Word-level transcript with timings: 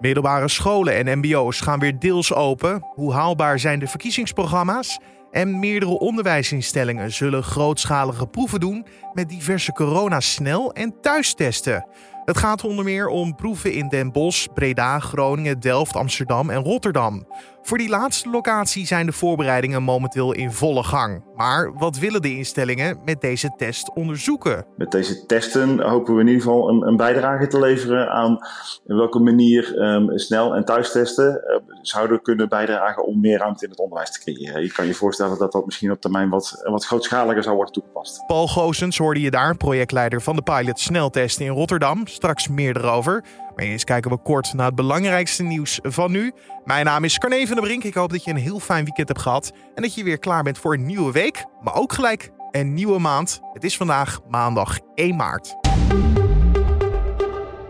Middelbare 0.00 0.48
scholen 0.48 1.06
en 1.06 1.18
MBO's 1.18 1.60
gaan 1.60 1.78
weer 1.78 1.98
deels 1.98 2.34
open. 2.34 2.82
Hoe 2.94 3.12
haalbaar 3.12 3.58
zijn 3.58 3.78
de 3.78 3.86
verkiezingsprogramma's? 3.86 4.98
En 5.30 5.58
meerdere 5.58 5.98
onderwijsinstellingen 5.98 7.12
zullen 7.12 7.42
grootschalige 7.42 8.26
proeven 8.26 8.60
doen 8.60 8.86
met 9.12 9.28
diverse 9.28 9.72
corona-snel- 9.72 10.72
en 10.72 11.00
thuistesten. 11.00 11.86
Het 12.28 12.38
gaat 12.38 12.64
onder 12.64 12.84
meer 12.84 13.06
om 13.06 13.34
proeven 13.34 13.72
in 13.72 13.88
Den 13.88 14.12
Bosch, 14.12 14.46
Breda, 14.54 14.98
Groningen, 14.98 15.60
Delft, 15.60 15.96
Amsterdam 15.96 16.50
en 16.50 16.62
Rotterdam. 16.62 17.26
Voor 17.62 17.78
die 17.78 17.88
laatste 17.88 18.30
locatie 18.30 18.86
zijn 18.86 19.06
de 19.06 19.12
voorbereidingen 19.12 19.82
momenteel 19.82 20.32
in 20.32 20.52
volle 20.52 20.82
gang. 20.82 21.24
Maar 21.34 21.72
wat 21.74 21.98
willen 21.98 22.22
de 22.22 22.36
instellingen 22.36 22.98
met 23.04 23.20
deze 23.20 23.54
test 23.56 23.94
onderzoeken? 23.94 24.66
Met 24.76 24.90
deze 24.90 25.26
testen 25.26 25.80
hopen 25.80 26.14
we 26.14 26.20
in 26.20 26.26
ieder 26.26 26.42
geval 26.42 26.68
een, 26.68 26.86
een 26.86 26.96
bijdrage 26.96 27.46
te 27.46 27.58
leveren 27.58 28.10
aan 28.10 28.38
in 28.86 28.96
welke 28.96 29.18
manier 29.18 29.82
um, 29.82 30.18
snel 30.18 30.54
en 30.54 30.64
thuistesten 30.64 31.42
uh, 31.46 31.74
zouden 31.82 32.22
kunnen 32.22 32.48
bijdragen 32.48 33.06
om 33.06 33.20
meer 33.20 33.38
ruimte 33.38 33.64
in 33.64 33.70
het 33.70 33.78
onderwijs 33.78 34.10
te 34.10 34.20
creëren. 34.20 34.62
Je 34.62 34.72
kan 34.72 34.86
je 34.86 34.94
voorstellen 34.94 35.38
dat 35.38 35.52
dat 35.52 35.64
misschien 35.64 35.90
op 35.90 36.00
termijn 36.00 36.28
wat, 36.28 36.60
wat 36.64 36.84
grootschaliger 36.84 37.42
zou 37.42 37.54
worden 37.54 37.74
toegepast. 37.74 38.26
Paul 38.26 38.48
Goosens 38.48 38.98
hoorde 38.98 39.20
je 39.20 39.30
daar, 39.30 39.56
projectleider 39.56 40.22
van 40.22 40.36
de 40.36 40.42
pilot 40.42 40.78
sneltesten 40.80 41.44
in 41.44 41.52
Rotterdam. 41.52 42.06
Straks 42.18 42.48
meer 42.48 42.76
erover. 42.76 43.24
Maar 43.56 43.64
eens 43.64 43.84
kijken 43.84 44.10
we 44.10 44.16
kort 44.16 44.52
naar 44.52 44.66
het 44.66 44.74
belangrijkste 44.74 45.42
nieuws 45.42 45.78
van 45.82 46.10
nu. 46.10 46.32
Mijn 46.64 46.84
naam 46.84 47.04
is 47.04 47.18
Carne 47.18 47.46
van 47.46 47.56
der 47.56 47.64
Brink. 47.64 47.84
Ik 47.84 47.94
hoop 47.94 48.10
dat 48.10 48.24
je 48.24 48.30
een 48.30 48.36
heel 48.36 48.60
fijn 48.60 48.84
weekend 48.84 49.08
hebt 49.08 49.20
gehad. 49.20 49.52
En 49.74 49.82
dat 49.82 49.94
je 49.94 50.04
weer 50.04 50.18
klaar 50.18 50.42
bent 50.42 50.58
voor 50.58 50.74
een 50.74 50.86
nieuwe 50.86 51.12
week. 51.12 51.44
Maar 51.62 51.74
ook 51.74 51.92
gelijk 51.92 52.30
een 52.50 52.74
nieuwe 52.74 52.98
maand. 52.98 53.40
Het 53.52 53.64
is 53.64 53.76
vandaag 53.76 54.20
maandag 54.28 54.78
1 54.94 55.16
maart. 55.16 55.56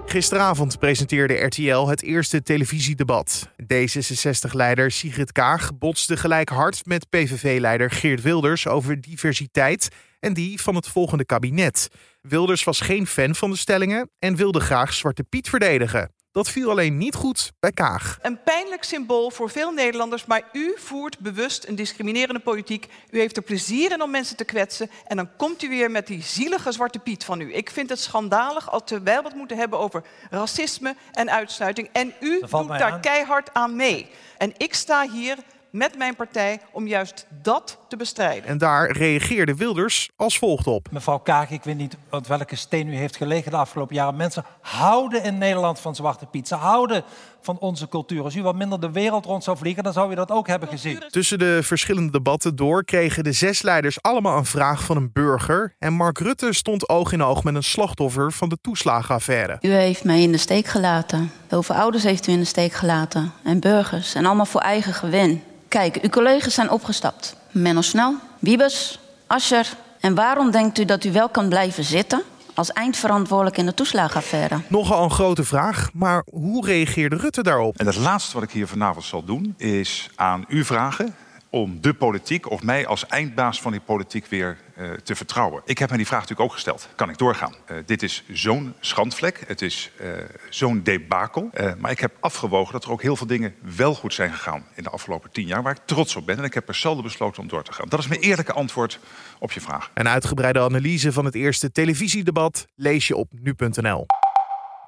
Gisteravond 0.07 0.79
presenteerde 0.79 1.35
RTL 1.35 1.87
het 1.87 2.03
eerste 2.03 2.43
televisiedebat. 2.43 3.49
D66-leider 3.63 4.91
Sigrid 4.91 5.33
Kaag 5.33 5.79
botste 5.79 6.17
gelijk 6.17 6.49
hard 6.49 6.87
met 6.87 7.09
PVV-leider 7.09 7.91
Geert 7.91 8.23
Wilders 8.23 8.67
over 8.67 9.01
diversiteit 9.01 9.89
en 10.21 10.35
die 10.35 10.61
van 10.61 10.75
het 10.75 10.89
volgende 10.89 11.25
kabinet. 11.25 11.89
Wilders 12.21 12.65
was 12.65 12.81
geen 12.81 13.07
fan 13.07 13.35
van 13.35 13.51
de 13.51 13.57
stellingen 13.57 14.11
en 14.19 14.37
wilde 14.37 14.61
graag 14.61 14.93
Zwarte 14.93 15.25
Piet 15.25 15.49
verdedigen. 15.49 16.13
Dat 16.33 16.49
viel 16.49 16.71
alleen 16.71 16.99
niet 16.99 17.15
goed 17.15 17.53
bij 17.61 17.73
Kaag. 17.73 18.19
Een 18.23 18.43
pijnlijk 18.43 18.85
symbool 18.85 19.31
voor 19.31 19.51
veel 19.51 19.71
Nederlanders, 19.71 20.27
maar 20.27 20.43
u 20.53 20.75
voert 20.77 21.19
bewust 21.19 21.65
een 21.69 21.75
discriminerende 21.75 22.41
politiek. 22.41 22.87
U 23.11 23.19
heeft 23.19 23.37
er 23.37 23.43
plezier 23.43 23.93
in 23.93 24.03
om 24.03 24.11
mensen 24.11 24.37
te 24.37 24.45
kwetsen 24.45 24.91
en 25.07 25.17
dan 25.17 25.37
komt 25.37 25.63
u 25.63 25.69
weer 25.69 25.91
met 25.91 26.07
die 26.07 26.23
zielige 26.23 26.73
zwarte 26.73 26.99
piet 26.99 27.25
van 27.25 27.41
u. 27.41 27.55
Ik 27.55 27.71
vind 27.71 27.89
het 27.89 28.01
schandalig 28.01 28.71
als 28.71 28.83
terwijl 28.85 29.23
we 29.23 29.29
het 29.29 29.37
moeten 29.37 29.57
hebben 29.57 29.79
over 29.79 30.03
racisme 30.31 30.97
en 31.13 31.31
uitsluiting. 31.31 31.89
En 31.93 32.15
u 32.21 32.41
doet 32.41 32.69
daar 32.69 33.01
keihard 33.01 33.55
aan 33.55 33.77
mee. 33.77 34.11
En 34.37 34.53
ik 34.57 34.75
sta 34.75 35.09
hier 35.11 35.37
met 35.71 35.99
mijn 35.99 36.17
partij 36.17 36.61
om 36.73 36.87
juist 36.87 37.27
dat 37.43 37.79
te 37.89 37.97
bestrijden. 37.97 38.49
En 38.49 38.59
daar 38.59 38.91
reageerde 38.91 39.55
Wilders 39.55 40.11
als 40.17 40.39
volgt 40.39 40.67
op. 40.67 40.89
Mevrouw 40.91 41.19
Kaag, 41.19 41.51
ik 41.51 41.65
weet 41.65 41.77
niet 41.77 41.97
op 42.11 42.27
welke 42.27 42.57
steen 42.57 42.89
u 42.89 42.97
heeft 42.97 43.17
gelegen 43.17 43.51
de 43.51 43.57
afgelopen 43.57 43.95
jaren. 43.95 44.17
Mensen 44.17 44.45
houden 44.61 45.23
in 45.23 45.39
Nederland 45.39 45.81
van 45.81 45.95
Zwarte 45.95 46.27
Piet. 46.27 46.49
Ze 46.49 46.55
houden 46.55 47.05
van 47.41 47.59
onze 47.59 47.89
cultuur. 47.89 48.23
Als 48.23 48.35
u 48.35 48.43
wat 48.43 48.55
minder 48.55 48.81
de 48.81 48.91
wereld 48.91 49.25
rond 49.25 49.45
zou 49.45 49.57
vliegen, 49.57 49.83
dan 49.83 49.93
zou 49.93 50.13
u 50.13 50.15
dat 50.15 50.31
ook 50.31 50.47
hebben 50.47 50.69
gezien. 50.69 51.03
Tussen 51.09 51.39
de 51.39 51.59
verschillende 51.63 52.13
debatten 52.13 52.57
door 52.57 52.85
kregen 52.85 53.25
de 53.25 53.33
zes 53.33 53.63
leiders 53.63 54.03
allemaal 54.03 54.37
een 54.37 54.45
vraag 54.45 54.83
van 54.83 54.97
een 54.97 55.11
burger. 55.13 55.75
En 55.79 55.93
Mark 55.93 56.19
Rutte 56.19 56.53
stond 56.53 56.89
oog 56.89 57.13
in 57.13 57.23
oog 57.23 57.45
met 57.45 57.55
een 57.55 57.63
slachtoffer 57.63 58.33
van 58.33 58.49
de 58.49 58.59
toeslagenaffaire. 58.61 59.57
U 59.61 59.69
heeft 59.69 60.05
mij 60.05 60.23
in 60.23 60.33
de 60.33 60.39
steek 60.39 60.67
gelaten. 60.67 61.31
Hoeveel 61.51 61.75
ouders 61.75 62.03
heeft 62.03 62.27
u 62.27 62.33
in 62.33 62.39
de 62.39 62.45
steek 62.45 62.73
gelaten? 62.73 63.33
En 63.45 63.61
burgers. 63.61 64.15
En 64.15 64.27
allemaal 64.27 64.47
voor 64.47 64.61
eigen 64.61 64.95
gewin. 64.95 65.43
Kijk, 65.69 65.99
uw 66.03 66.09
collega's 66.09 66.55
zijn 66.55 66.71
opgestapt. 66.71 67.37
Menno 67.51 67.81
Snel, 67.81 68.15
Wiebes, 68.39 68.99
Ascher. 69.27 69.69
En 70.01 70.15
waarom 70.15 70.51
denkt 70.51 70.79
u 70.79 70.85
dat 70.85 71.05
u 71.05 71.13
wel 71.13 71.29
kan 71.29 71.49
blijven 71.49 71.85
zitten 71.85 72.23
als 72.55 72.73
eindverantwoordelijk 72.73 73.57
in 73.57 73.67
de 73.67 73.75
toeslagenaffaire? 73.75 74.61
Nogal 74.69 75.05
een 75.05 75.11
grote 75.11 75.45
vraag, 75.45 75.91
maar 75.93 76.23
hoe 76.31 76.67
reageerde 76.67 77.17
Rutte 77.17 77.43
daarop? 77.43 77.77
En 77.77 77.87
het 77.87 77.97
laatste 77.97 78.35
wat 78.35 78.43
ik 78.43 78.51
hier 78.51 78.67
vanavond 78.67 79.05
zal 79.05 79.25
doen, 79.25 79.55
is 79.57 80.11
aan 80.15 80.45
u 80.49 80.65
vragen 80.65 81.15
om 81.51 81.81
de 81.81 81.95
politiek 81.95 82.51
of 82.51 82.63
mij 82.63 82.87
als 82.87 83.07
eindbaas 83.07 83.61
van 83.61 83.73
die 83.73 83.81
politiek 83.81 84.27
weer 84.27 84.59
uh, 84.79 84.91
te 84.91 85.15
vertrouwen. 85.15 85.63
Ik 85.65 85.79
heb 85.79 85.89
mij 85.89 85.99
die 85.99 86.07
vraag 86.07 86.21
natuurlijk 86.21 86.49
ook 86.49 86.55
gesteld. 86.55 86.89
Kan 86.95 87.11
ik 87.11 87.19
doorgaan? 87.19 87.55
Uh, 87.71 87.77
dit 87.87 88.03
is 88.03 88.25
zo'n 88.33 88.75
schandvlek. 88.81 89.45
Het 89.47 89.63
is 89.63 89.91
uh, 90.01 90.09
zo'n 90.49 90.83
debakel. 90.83 91.51
maar 91.79 91.91
ik 91.91 92.01
heb 92.01 92.17
afgewogen 92.21 92.73
dat 92.73 92.85
er 92.85 92.91
ook 92.91 93.03
heel 93.03 93.17
veel 93.17 93.27
dingen 93.27 93.55
wel 93.77 93.95
goed 93.95 94.15
zijn 94.15 94.33
gegaan 94.33 94.65
in 94.75 94.83
de 94.83 94.91
afgelopen 94.91 95.31
tien 95.31 95.47
jaar, 95.47 95.63
waar 95.63 95.75
ik 95.75 95.83
trots 95.85 96.17
op 96.17 96.27
ben. 96.27 96.39
En 96.39 96.45
ik 96.45 96.55
heb 96.55 96.69
er 96.69 96.75
zelden 96.75 97.03
besloten 97.03 97.43
om 97.43 97.49
door 97.49 97.63
te 97.63 97.73
gaan. 97.73 97.89
Dat 97.89 98.01
is 98.01 98.07
mijn 98.07 98.21
eerlijke 98.21 98.53
antwoord 98.53 98.99
op 99.39 99.53
je 99.53 99.61
vraag. 99.61 99.91
Een 99.95 100.09
uitgebreide 100.09 100.61
analyse 100.61 101.13
van 101.13 101.25
het 101.25 101.35
eerste 101.35 101.73
televisiedebat 101.73 102.67
lees 102.75 103.07
je 103.07 103.17
op 103.17 103.33
nu.nl. 103.41 104.07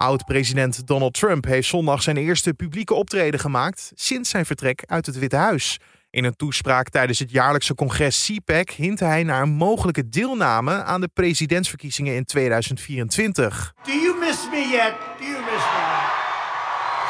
Oud-president 0.00 0.87
Donald 0.87 1.15
Trump 1.15 1.44
heeft 1.44 1.69
zondag 1.69 2.03
zijn 2.03 2.16
eerste 2.16 2.54
publieke 2.54 2.94
optreden 2.94 3.41
gemaakt 3.41 3.92
sinds 3.94 4.31
zijn 4.31 4.47
vertrek 4.47 4.82
uit 4.87 5.06
het 5.06 5.19
Witte 5.19 5.37
Huis. 5.37 5.78
In 6.10 6.25
een 6.25 6.37
toespraak 6.37 6.88
tijdens 6.88 7.19
het 7.19 7.31
jaarlijkse 7.31 7.75
congres 7.75 8.31
CPAC 8.31 8.71
hintte 8.71 9.04
hij 9.04 9.22
naar 9.22 9.43
een 9.43 9.50
mogelijke 9.50 10.09
deelname 10.09 10.82
aan 10.82 11.00
de 11.00 11.09
presidentsverkiezingen 11.09 12.15
in 12.15 12.25
2024. 12.25 13.75
Do 13.84 13.93
you 13.93 14.19
miss 14.19 14.48
me 14.50 14.69
yet? 14.72 14.94
Do 15.19 15.25
you 15.25 15.38
miss 15.38 15.65
me 15.75 15.82
yet? 15.91 16.19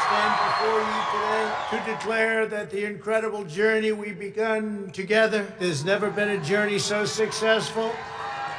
Stand 0.05 0.33
before 0.47 0.81
you 0.91 1.01
today 1.11 1.45
to 1.69 1.91
declare 1.91 2.47
that 2.47 2.69
the 2.69 2.89
incredible 2.89 3.45
journey 3.55 3.95
we 3.95 4.13
begun 4.13 4.89
together, 4.91 5.45
there's 5.59 5.83
never 5.83 6.11
been 6.11 6.39
a 6.39 6.45
journey 6.45 6.79
so 6.79 7.05
successful. 7.05 7.91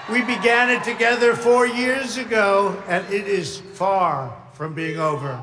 We 0.08 0.24
began 0.24 0.70
it 0.70 0.82
together 0.82 1.36
four 1.36 1.66
years 1.66 2.16
ago 2.16 2.74
and 2.88 3.04
it 3.12 3.26
is 3.26 3.62
far 3.72 4.32
from 4.52 4.74
being 4.74 4.98
over. 4.98 5.38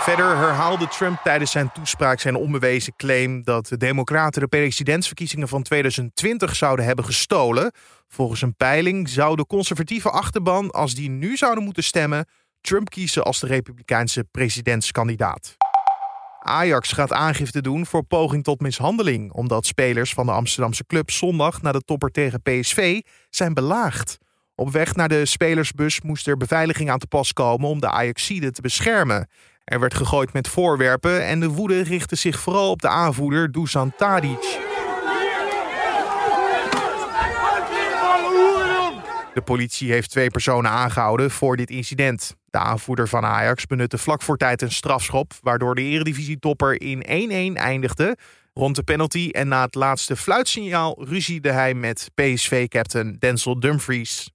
Verder 0.00 0.36
herhaalde 0.36 0.88
Trump 0.88 1.20
tijdens 1.22 1.50
zijn 1.50 1.72
toespraak 1.72 2.20
zijn 2.20 2.36
onbewezen 2.36 2.96
claim 2.96 3.44
dat 3.44 3.66
de 3.66 3.76
Democraten 3.76 4.40
de 4.40 4.48
presidentsverkiezingen 4.48 5.48
van 5.48 5.62
2020 5.62 6.56
zouden 6.56 6.84
hebben 6.84 7.04
gestolen. 7.04 7.72
Volgens 8.08 8.42
een 8.42 8.56
peiling 8.56 9.08
zou 9.08 9.36
de 9.36 9.46
conservatieve 9.46 10.10
achterban, 10.10 10.70
als 10.70 10.94
die 10.94 11.10
nu 11.10 11.36
zouden 11.36 11.64
moeten 11.64 11.82
stemmen, 11.82 12.26
Trump 12.60 12.90
kiezen 12.90 13.22
als 13.22 13.40
de 13.40 13.46
Republikeinse 13.46 14.24
presidentskandidaat. 14.30 15.56
Ajax 16.40 16.92
gaat 16.92 17.12
aangifte 17.12 17.60
doen 17.60 17.86
voor 17.86 18.04
poging 18.04 18.44
tot 18.44 18.60
mishandeling, 18.60 19.32
omdat 19.32 19.66
spelers 19.66 20.12
van 20.12 20.26
de 20.26 20.32
Amsterdamse 20.32 20.86
club 20.86 21.10
zondag 21.10 21.62
na 21.62 21.72
de 21.72 21.80
topper 21.80 22.10
tegen 22.10 22.42
PSV 22.42 23.00
zijn 23.30 23.54
belaagd. 23.54 24.18
Op 24.60 24.70
weg 24.70 24.94
naar 24.94 25.08
de 25.08 25.26
spelersbus 25.26 26.00
moest 26.00 26.26
er 26.26 26.36
beveiliging 26.36 26.90
aan 26.90 26.98
te 26.98 27.06
pas 27.06 27.32
komen 27.32 27.68
om 27.68 27.80
de 27.80 27.90
Ajaxide 27.90 28.50
te 28.50 28.60
beschermen. 28.60 29.28
Er 29.64 29.80
werd 29.80 29.94
gegooid 29.94 30.32
met 30.32 30.48
voorwerpen 30.48 31.26
en 31.26 31.40
de 31.40 31.48
woede 31.48 31.82
richtte 31.82 32.16
zich 32.16 32.40
vooral 32.40 32.70
op 32.70 32.82
de 32.82 32.88
aanvoerder 32.88 33.52
Dusan 33.52 33.92
Tadic. 33.96 34.58
De 39.34 39.42
politie 39.44 39.92
heeft 39.92 40.10
twee 40.10 40.30
personen 40.30 40.70
aangehouden 40.70 41.30
voor 41.30 41.56
dit 41.56 41.70
incident. 41.70 42.36
De 42.50 42.58
aanvoerder 42.58 43.08
van 43.08 43.24
Ajax 43.24 43.66
benutte 43.66 43.98
vlak 43.98 44.22
voor 44.22 44.36
tijd 44.36 44.62
een 44.62 44.72
strafschop, 44.72 45.32
waardoor 45.42 45.74
de 45.74 45.82
eredivisietopper 45.82 46.80
in 46.80 47.54
1-1 47.56 47.60
eindigde. 47.60 48.16
Rond 48.54 48.76
de 48.76 48.82
penalty 48.82 49.28
en 49.32 49.48
na 49.48 49.64
het 49.64 49.74
laatste 49.74 50.16
fluitsignaal 50.16 51.04
ruziede 51.04 51.50
hij 51.50 51.74
met 51.74 52.10
PSV-captain 52.14 53.16
Denzel 53.18 53.60
Dumfries. 53.60 54.30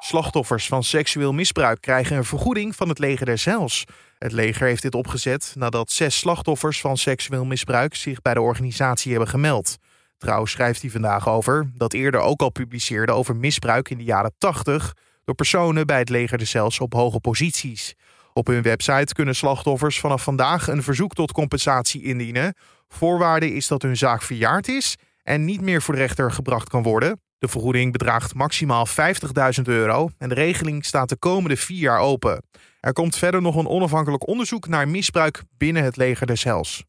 Slachtoffers 0.00 0.66
van 0.66 0.82
seksueel 0.82 1.32
misbruik 1.32 1.80
krijgen 1.80 2.16
een 2.16 2.24
vergoeding 2.24 2.76
van 2.76 2.88
het 2.88 2.98
leger 2.98 3.26
der 3.26 3.38
Zeils. 3.38 3.84
Het 4.18 4.32
leger 4.32 4.66
heeft 4.66 4.82
dit 4.82 4.94
opgezet 4.94 5.52
nadat 5.56 5.90
zes 5.90 6.18
slachtoffers 6.18 6.80
van 6.80 6.96
seksueel 6.96 7.44
misbruik 7.44 7.94
zich 7.94 8.22
bij 8.22 8.34
de 8.34 8.40
organisatie 8.40 9.10
hebben 9.10 9.28
gemeld. 9.28 9.76
Trouw 10.18 10.44
schrijft 10.44 10.80
hij 10.80 10.90
vandaag 10.90 11.28
over 11.28 11.70
dat 11.74 11.92
eerder 11.92 12.20
ook 12.20 12.40
al 12.40 12.50
publiceerde 12.50 13.12
over 13.12 13.36
misbruik 13.36 13.90
in 13.90 13.98
de 13.98 14.04
jaren 14.04 14.34
80 14.38 14.94
door 15.24 15.34
personen 15.34 15.86
bij 15.86 15.98
het 15.98 16.08
leger 16.08 16.38
des 16.38 16.50
Zeils 16.50 16.80
op 16.80 16.92
hoge 16.92 17.20
posities. 17.20 17.94
Op 18.32 18.46
hun 18.46 18.62
website 18.62 19.14
kunnen 19.14 19.34
slachtoffers 19.34 20.00
vanaf 20.00 20.22
vandaag 20.22 20.68
een 20.68 20.82
verzoek 20.82 21.14
tot 21.14 21.32
compensatie 21.32 22.02
indienen. 22.02 22.54
Voorwaarde 22.88 23.54
is 23.54 23.66
dat 23.66 23.82
hun 23.82 23.96
zaak 23.96 24.22
verjaard 24.22 24.68
is 24.68 24.96
en 25.22 25.44
niet 25.44 25.60
meer 25.60 25.82
voor 25.82 25.94
de 25.94 26.00
rechter 26.00 26.32
gebracht 26.32 26.68
kan 26.68 26.82
worden. 26.82 27.20
De 27.38 27.48
vergoeding 27.48 27.92
bedraagt 27.92 28.34
maximaal 28.34 28.86
50.000 28.86 29.62
euro 29.64 30.10
en 30.18 30.28
de 30.28 30.34
regeling 30.34 30.84
staat 30.84 31.08
de 31.08 31.16
komende 31.16 31.56
vier 31.56 31.78
jaar 31.78 31.98
open. 32.00 32.42
Er 32.80 32.92
komt 32.92 33.16
verder 33.16 33.42
nog 33.42 33.56
een 33.56 33.68
onafhankelijk 33.68 34.28
onderzoek 34.28 34.68
naar 34.68 34.88
misbruik 34.88 35.42
binnen 35.56 35.84
het 35.84 35.96
leger 35.96 36.26
des 36.26 36.44
Hels. 36.44 36.84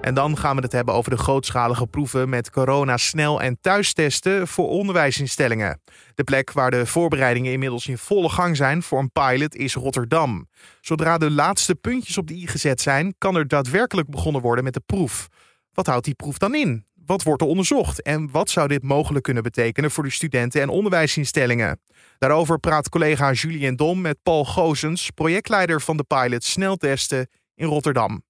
En 0.00 0.14
dan 0.14 0.36
gaan 0.36 0.56
we 0.56 0.62
het 0.62 0.72
hebben 0.72 0.94
over 0.94 1.10
de 1.10 1.16
grootschalige 1.16 1.86
proeven 1.86 2.28
met 2.28 2.50
corona 2.50 2.96
snel 2.96 3.40
en 3.40 3.58
thuistesten 3.60 4.48
voor 4.48 4.68
onderwijsinstellingen. 4.68 5.80
De 6.14 6.24
plek 6.24 6.52
waar 6.52 6.70
de 6.70 6.86
voorbereidingen 6.86 7.52
inmiddels 7.52 7.86
in 7.86 7.98
volle 7.98 8.28
gang 8.28 8.56
zijn 8.56 8.82
voor 8.82 8.98
een 8.98 9.12
pilot 9.12 9.56
is 9.56 9.74
Rotterdam. 9.74 10.48
Zodra 10.80 11.18
de 11.18 11.30
laatste 11.30 11.74
puntjes 11.74 12.18
op 12.18 12.26
de 12.26 12.34
i 12.34 12.46
gezet 12.46 12.80
zijn, 12.80 13.14
kan 13.18 13.36
er 13.36 13.48
daadwerkelijk 13.48 14.10
begonnen 14.10 14.42
worden 14.42 14.64
met 14.64 14.74
de 14.74 14.82
proef. 14.86 15.28
Wat 15.72 15.86
houdt 15.86 16.04
die 16.04 16.14
proef 16.14 16.38
dan 16.38 16.54
in? 16.54 16.86
Wat 17.10 17.22
wordt 17.22 17.42
er 17.42 17.48
onderzocht 17.48 18.02
en 18.02 18.30
wat 18.30 18.50
zou 18.50 18.68
dit 18.68 18.82
mogelijk 18.82 19.24
kunnen 19.24 19.42
betekenen 19.42 19.90
voor 19.90 20.04
de 20.04 20.10
studenten 20.10 20.60
en 20.60 20.68
onderwijsinstellingen? 20.68 21.80
Daarover 22.18 22.58
praat 22.58 22.88
collega 22.88 23.32
Julien 23.32 23.76
Dom 23.76 24.00
met 24.00 24.18
Paul 24.22 24.44
Gozens, 24.44 25.10
projectleider 25.10 25.80
van 25.80 25.96
de 25.96 26.04
pilot 26.04 26.44
sneltesten 26.44 27.28
in 27.54 27.66
Rotterdam. 27.66 28.22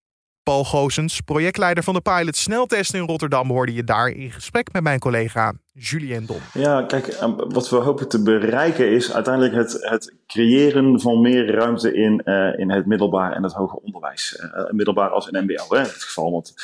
Paul 0.42 0.64
Gozens, 0.64 1.20
projectleider 1.20 1.84
van 1.84 1.94
de 1.94 2.00
pilot 2.00 2.36
sneltesten 2.36 3.00
in 3.00 3.06
Rotterdam, 3.06 3.48
hoorde 3.48 3.72
je 3.74 3.84
daar 3.84 4.08
in 4.08 4.30
gesprek 4.30 4.72
met 4.72 4.82
mijn 4.82 4.98
collega 4.98 5.52
Julien 5.82 6.26
Dom. 6.26 6.40
Ja, 6.52 6.82
kijk, 6.82 7.06
ehm, 7.06 7.36
wat 7.36 7.70
we 7.70 7.76
hopen 7.76 8.08
te 8.08 8.22
bereiken 8.22 8.90
is 8.90 9.12
uiteindelijk 9.12 9.54
het, 9.54 9.76
het 9.80 10.14
creëren 10.26 11.00
van 11.00 11.20
meer 11.20 11.54
ruimte 11.54 11.94
in, 11.94 12.22
uh, 12.24 12.58
in 12.58 12.70
het 12.70 12.86
middelbaar 12.86 13.32
en 13.32 13.42
het 13.42 13.52
hoger 13.52 13.78
onderwijs. 13.78 14.40
Uh, 14.42 14.70
middelbaar 14.70 15.08
als 15.08 15.28
in 15.28 15.44
MBO, 15.44 15.64
hè, 15.68 15.78
in 15.78 15.84
dit 15.84 16.02
geval. 16.02 16.30
Want, 16.30 16.54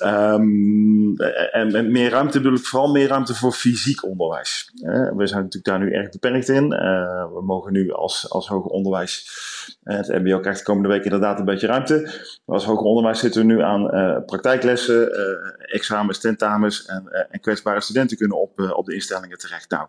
um, 0.00 1.16
en, 1.52 1.74
en, 1.74 1.90
meer 1.90 2.10
ruimte 2.10 2.40
bedoel 2.40 2.58
ik 2.58 2.64
vooral 2.64 2.92
meer 2.92 3.08
ruimte 3.08 3.34
voor 3.34 3.52
fysiek 3.52 4.04
onderwijs. 4.04 4.70
we 5.16 5.26
zijn 5.26 5.42
natuurlijk 5.42 5.64
daar 5.64 5.78
nu 5.78 5.92
erg 5.92 6.10
beperkt 6.10 6.48
in. 6.48 6.68
We 6.68 7.40
mogen 7.44 7.72
nu 7.72 7.92
als, 7.92 8.30
als 8.30 8.48
hoger 8.48 8.70
onderwijs, 8.70 9.30
het 9.82 10.08
MBO 10.08 10.40
krijgt 10.40 10.58
de 10.58 10.64
komende 10.64 10.88
week 10.88 11.04
inderdaad 11.04 11.38
een 11.38 11.44
beetje 11.44 11.66
ruimte. 11.66 12.00
Maar 12.44 12.56
als 12.56 12.64
hoger 12.64 12.86
onderwijs 12.86 13.18
zitten 13.18 13.40
we 13.40 13.46
nu 13.46 13.62
aan 13.62 13.86
praktijklessen, 14.26 15.12
examens, 15.58 16.18
tentamens 16.18 16.86
en, 16.86 17.28
en 17.30 17.40
kwetsbare 17.40 17.80
studenten 17.80 18.16
kunnen 18.16 18.40
op 18.40 18.60
op, 18.70 18.82
op 18.82 18.86
de 18.86 18.94
instellingen 18.94 19.38
terecht. 19.38 19.70
Nou, 19.70 19.86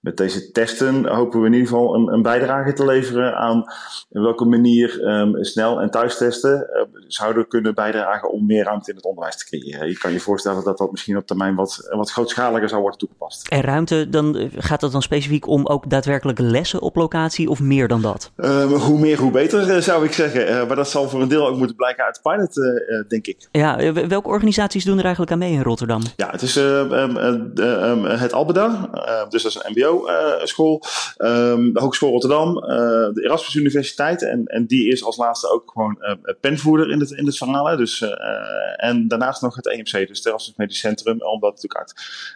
met 0.00 0.16
deze 0.16 0.50
testen 0.52 1.06
hopen 1.06 1.40
we 1.40 1.46
in 1.46 1.52
ieder 1.52 1.68
geval 1.68 1.94
een, 1.94 2.12
een 2.12 2.22
bijdrage 2.22 2.72
te 2.72 2.84
leveren 2.84 3.36
aan 3.36 3.64
in 4.10 4.22
welke 4.22 4.44
manier 4.44 5.06
um, 5.08 5.44
snel 5.44 5.80
en 5.80 5.90
thuistesten 5.90 6.68
uh, 6.72 7.00
zouden 7.06 7.48
kunnen 7.48 7.74
bijdragen 7.74 8.30
om 8.30 8.46
meer 8.46 8.64
ruimte 8.64 8.90
in 8.90 8.96
het 8.96 9.04
onderwijs 9.04 9.36
te 9.36 9.44
creëren. 9.44 9.88
Je 9.88 9.98
kan 9.98 10.12
je 10.12 10.20
voorstellen 10.20 10.64
dat 10.64 10.78
dat 10.78 10.90
misschien 10.90 11.16
op 11.16 11.26
termijn 11.26 11.54
wat, 11.54 11.88
wat 11.90 12.10
grootschaliger 12.10 12.68
zou 12.68 12.80
worden 12.80 12.98
toegepast. 12.98 13.48
En 13.48 13.60
ruimte, 13.60 14.08
dan 14.08 14.36
eh, 14.36 14.48
gaat 14.56 14.80
dat 14.80 14.92
dan 14.92 15.02
specifiek 15.02 15.46
om 15.46 15.66
ook 15.66 15.90
daadwerkelijk 15.90 16.38
lessen 16.38 16.80
op 16.80 16.96
locatie 16.96 17.48
of 17.48 17.60
meer 17.60 17.88
dan 17.88 18.02
dat? 18.02 18.32
Uh, 18.36 18.72
hoe 18.72 18.98
meer, 18.98 19.18
hoe 19.18 19.30
beter 19.30 19.82
zou 19.82 20.04
ik 20.04 20.12
zeggen. 20.12 20.48
Uh, 20.48 20.66
maar 20.66 20.76
dat 20.76 20.88
zal 20.88 21.08
voor 21.08 21.22
een 21.22 21.28
deel 21.28 21.46
ook 21.46 21.56
moeten 21.56 21.76
blijken 21.76 22.04
uit 22.04 22.14
de 22.14 22.30
pilot, 22.30 22.54
denk 23.08 23.26
ik. 23.26 23.48
Ja, 23.52 23.92
welke 23.92 24.28
organisaties 24.28 24.84
doen 24.84 24.96
er 24.98 25.04
eigenlijk 25.04 25.32
aan 25.32 25.38
mee 25.38 25.52
in 25.52 25.62
Rotterdam? 25.62 26.02
Ja, 26.16 26.30
het 26.30 26.42
is 26.42 26.56
um, 26.56 27.16
Ehm, 27.56 28.06
het 28.18 28.32
Albeda, 28.32 28.88
ehm, 28.92 29.28
dus 29.28 29.42
dat 29.42 29.54
is 29.54 29.60
een 29.62 29.72
MBO-school. 29.72 30.82
Ehm, 31.16 31.72
de 31.72 31.80
Hogeschool 31.80 32.10
Rotterdam, 32.10 32.58
eh, 32.58 32.68
de 33.12 33.22
Erasmus 33.24 33.54
Universiteit. 33.54 34.22
En, 34.22 34.44
en 34.44 34.66
die 34.66 34.88
is 34.88 35.04
als 35.04 35.16
laatste 35.16 35.50
ook 35.52 35.70
gewoon 35.70 35.98
penvoerder 36.40 36.90
in 36.90 37.00
het, 37.00 37.10
in 37.10 37.26
het 37.26 37.36
verhaal. 37.36 37.68
Hè. 37.68 37.76
Dus, 37.76 38.04
en 38.76 39.08
daarnaast 39.08 39.42
nog 39.42 39.56
het 39.56 39.66
EMC, 39.66 40.08
dus 40.08 40.18
het 40.18 40.26
Erasmus 40.26 40.56
Medisch 40.56 40.78
Centrum. 40.78 41.22
Omdat 41.22 41.54
natuurlijk 41.54 41.80
uit, 41.80 41.94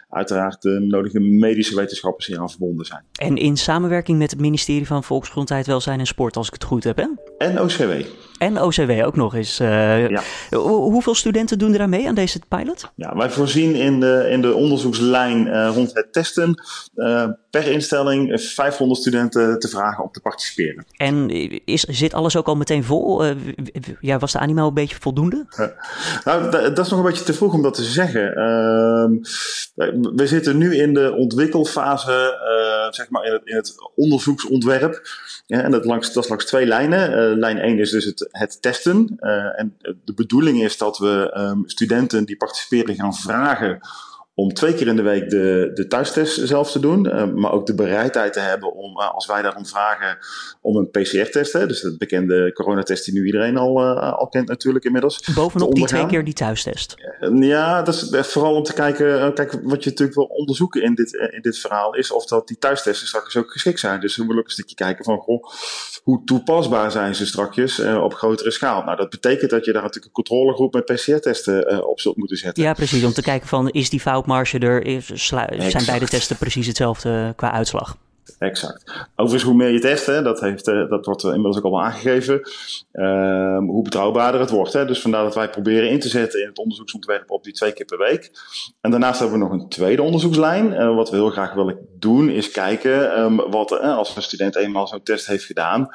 uiteraard 0.09 0.61
de 0.61 0.79
nodige 0.79 1.19
medische 1.19 1.75
wetenschappers 1.75 2.25
hier 2.25 2.39
aan 2.39 2.49
verbonden 2.49 2.85
zijn. 2.85 3.03
En 3.19 3.37
in 3.37 3.57
samenwerking 3.57 4.17
met 4.17 4.31
het 4.31 4.39
ministerie 4.39 4.87
van 4.87 5.03
Volksgezondheid, 5.03 5.67
Welzijn 5.67 5.99
en 5.99 6.05
Sport, 6.05 6.37
als 6.37 6.47
ik 6.47 6.53
het 6.53 6.63
goed 6.63 6.83
heb, 6.83 6.97
hè? 6.97 7.07
En 7.37 7.61
OCW. 7.61 7.91
En 8.37 8.61
OCW 8.61 8.91
ook 9.05 9.15
nog 9.15 9.35
eens. 9.35 9.57
ja. 9.57 10.21
Hoeveel 10.57 11.15
studenten 11.15 11.59
doen 11.59 11.73
er 11.73 11.81
aan 11.81 11.89
mee 11.89 12.07
aan 12.07 12.15
deze 12.15 12.39
pilot? 12.47 12.91
Ja, 12.95 13.15
wij 13.15 13.29
voorzien 13.29 13.75
in 13.75 13.99
de, 13.99 14.27
in 14.29 14.41
de 14.41 14.53
onderzoekslijn 14.53 15.47
uh, 15.47 15.69
rond 15.73 15.93
het 15.93 16.13
testen 16.13 16.63
uh, 16.95 17.25
per 17.49 17.67
instelling 17.67 18.41
500 18.41 18.99
studenten 18.99 19.59
te 19.59 19.67
vragen 19.67 20.03
om 20.03 20.11
te 20.11 20.21
participeren. 20.21 20.85
En 20.97 21.29
is, 21.65 21.83
zit 21.83 22.13
alles 22.13 22.35
ook 22.35 22.47
al 22.47 22.55
meteen 22.55 22.83
vol? 22.83 23.25
Ja, 23.99 24.17
was 24.19 24.31
de 24.31 24.39
animo 24.39 24.67
een 24.67 24.73
beetje 24.73 24.97
voldoende? 24.99 25.45
nou, 26.23 26.51
dat 26.51 26.85
is 26.85 26.89
nog 26.89 26.99
een 26.99 27.05
beetje 27.05 27.23
te 27.23 27.33
vroeg 27.33 27.53
om 27.53 27.61
dat 27.61 27.73
te 27.73 27.83
zeggen. 27.83 28.35
Ehm, 28.35 29.11
we 30.15 30.27
zitten 30.27 30.57
nu 30.57 30.75
in 30.75 30.93
de 30.93 31.13
ontwikkelfase, 31.13 32.37
zeg 32.95 33.09
maar 33.09 33.25
in 33.25 33.31
het, 33.31 33.41
in 33.45 33.55
het 33.55 33.75
onderzoeksontwerp. 33.95 35.01
En 35.47 35.71
dat, 35.71 35.85
langs, 35.85 36.13
dat 36.13 36.23
is 36.23 36.29
langs 36.29 36.45
twee 36.45 36.65
lijnen. 36.65 37.37
lijn 37.39 37.57
1 37.57 37.79
is 37.79 37.91
dus 37.91 38.05
het, 38.31 38.57
testen. 38.61 39.17
en 39.55 39.77
de 40.05 40.13
bedoeling 40.13 40.63
is 40.63 40.77
dat 40.77 40.97
we 40.97 41.33
um, 41.37 41.63
studenten 41.65 42.25
die 42.25 42.37
participeren 42.37 42.95
gaan 42.95 43.15
vragen 43.15 43.79
om 44.39 44.53
twee 44.53 44.73
keer 44.73 44.87
in 44.87 44.95
de 44.95 45.01
week 45.01 45.29
de, 45.29 45.71
de 45.73 45.87
thuistest 45.87 46.47
zelf 46.47 46.71
te 46.71 46.79
doen. 46.79 47.05
Uh, 47.05 47.33
maar 47.33 47.51
ook 47.51 47.65
de 47.65 47.75
bereidheid 47.75 48.33
te 48.33 48.39
hebben 48.39 48.73
om, 48.73 48.99
uh, 48.99 49.13
als 49.13 49.25
wij 49.25 49.41
daarom 49.41 49.65
vragen, 49.65 50.17
om 50.61 50.75
een 50.75 50.89
PCR-test. 50.89 51.53
Dus 51.53 51.81
de 51.81 51.95
bekende 51.97 52.53
coronatest 52.53 53.05
die 53.05 53.13
nu 53.13 53.25
iedereen 53.25 53.57
al, 53.57 53.81
uh, 53.81 54.13
al 54.13 54.27
kent 54.27 54.47
natuurlijk 54.47 54.85
inmiddels. 54.85 55.33
Bovenop 55.35 55.75
die 55.75 55.85
twee 55.85 56.05
keer 56.05 56.23
die 56.23 56.33
thuistest? 56.33 56.95
ja, 57.39 57.81
dat 57.81 58.09
is 58.11 58.27
vooral 58.27 58.55
om 58.55 58.63
te 58.63 58.73
kijken, 58.73 59.33
kijk, 59.33 59.51
wat 59.51 59.83
je 59.83 59.89
natuurlijk 59.89 60.17
wil 60.17 60.25
onderzoeken 60.25 60.83
in 60.83 60.95
dit, 60.95 61.13
in 61.13 61.41
dit 61.41 61.59
verhaal, 61.59 61.95
is 61.95 62.11
of 62.11 62.25
dat 62.25 62.47
die 62.47 62.57
thuistesten 62.57 63.07
straks 63.07 63.37
ook 63.37 63.51
geschikt 63.51 63.79
zijn. 63.79 63.99
Dus 63.99 64.15
we 64.15 64.21
willen 64.21 64.39
ook 64.39 64.45
een 64.45 64.51
stukje 64.51 64.75
kijken 64.75 65.05
van, 65.05 65.17
goh, 65.17 65.43
hoe 66.03 66.23
toepasbaar 66.25 66.91
zijn 66.91 67.15
ze 67.15 67.25
strakjes 67.25 67.79
op 67.79 68.13
grotere 68.13 68.51
schaal. 68.51 68.83
Nou, 68.83 68.97
dat 68.97 69.09
betekent 69.09 69.51
dat 69.51 69.65
je 69.65 69.71
daar 69.71 69.81
natuurlijk 69.81 70.17
een 70.17 70.23
controlegroep 70.23 70.73
met 70.73 70.85
PCR-testen 70.85 71.87
op 71.87 71.99
zult 71.99 72.17
moeten 72.17 72.37
zetten. 72.37 72.63
Ja, 72.63 72.73
precies. 72.73 73.03
Om 73.03 73.13
te 73.13 73.21
kijken 73.21 73.47
van, 73.47 73.69
is 73.69 73.89
die 73.89 73.99
fout 73.99 74.25
marge 74.27 74.59
er 74.59 74.85
is, 74.85 75.05
zijn 75.05 75.85
beide 75.85 76.07
testen 76.07 76.37
precies 76.37 76.67
hetzelfde 76.67 77.33
qua 77.35 77.51
uitslag. 77.51 77.97
Exact. 78.39 79.07
Overigens, 79.15 79.43
hoe 79.43 79.55
meer 79.55 79.69
je 79.69 79.79
test, 79.79 80.05
hè, 80.05 80.21
dat, 80.21 80.39
heeft, 80.39 80.67
eh, 80.67 80.89
dat 80.89 81.05
wordt 81.05 81.23
inmiddels 81.23 81.57
ook 81.57 81.63
al 81.63 81.81
aangegeven, 81.81 82.41
uh, 82.93 83.57
hoe 83.57 83.83
betrouwbaarder 83.83 84.41
het 84.41 84.49
wordt. 84.49 84.73
Hè. 84.73 84.85
Dus 84.85 85.01
vandaar 85.01 85.23
dat 85.23 85.35
wij 85.35 85.49
proberen 85.49 85.89
in 85.89 85.99
te 85.99 86.09
zetten 86.09 86.41
in 86.41 86.47
het 86.47 86.57
onderzoeksontwerp 86.57 87.31
op 87.31 87.43
die 87.43 87.53
twee 87.53 87.71
keer 87.71 87.85
per 87.85 87.97
week. 87.97 88.31
En 88.81 88.91
daarnaast 88.91 89.19
hebben 89.19 89.39
we 89.39 89.45
nog 89.45 89.53
een 89.53 89.69
tweede 89.69 90.01
onderzoekslijn. 90.01 90.71
Uh, 90.71 90.95
wat 90.95 91.09
we 91.09 91.15
heel 91.15 91.29
graag 91.29 91.53
willen 91.53 91.77
doen, 91.99 92.29
is 92.29 92.51
kijken 92.51 93.19
um, 93.19 93.35
wat, 93.35 93.71
uh, 93.71 93.97
als 93.97 94.15
een 94.15 94.21
student 94.21 94.55
eenmaal 94.55 94.87
zo'n 94.87 95.03
test 95.03 95.27
heeft 95.27 95.43
gedaan, 95.43 95.89